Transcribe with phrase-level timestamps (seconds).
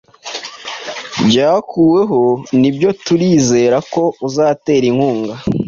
[1.27, 2.21] Byakuweho
[2.59, 5.33] Nibyoturizera ko uzatera inkunga